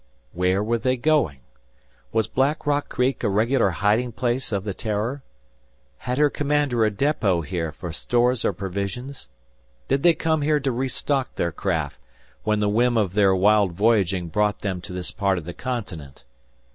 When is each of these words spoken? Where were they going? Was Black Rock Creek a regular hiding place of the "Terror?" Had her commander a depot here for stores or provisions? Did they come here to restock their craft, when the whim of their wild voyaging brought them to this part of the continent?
Where 0.33 0.63
were 0.63 0.79
they 0.79 0.97
going? 0.97 1.41
Was 2.11 2.25
Black 2.25 2.65
Rock 2.65 2.89
Creek 2.89 3.23
a 3.23 3.29
regular 3.29 3.69
hiding 3.69 4.13
place 4.13 4.51
of 4.51 4.63
the 4.63 4.73
"Terror?" 4.73 5.21
Had 5.99 6.17
her 6.17 6.31
commander 6.31 6.83
a 6.83 6.89
depot 6.89 7.41
here 7.41 7.71
for 7.71 7.91
stores 7.93 8.43
or 8.43 8.51
provisions? 8.51 9.29
Did 9.87 10.01
they 10.01 10.15
come 10.15 10.41
here 10.41 10.59
to 10.59 10.71
restock 10.71 11.35
their 11.35 11.51
craft, 11.51 11.97
when 12.43 12.59
the 12.61 12.67
whim 12.67 12.97
of 12.97 13.13
their 13.13 13.35
wild 13.35 13.73
voyaging 13.73 14.29
brought 14.29 14.61
them 14.61 14.81
to 14.81 14.91
this 14.91 15.11
part 15.11 15.37
of 15.37 15.45
the 15.45 15.53
continent? 15.53 16.23